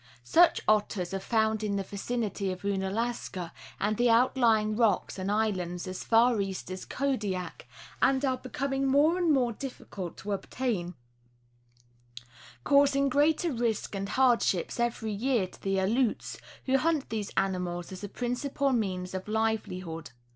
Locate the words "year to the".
15.13-15.77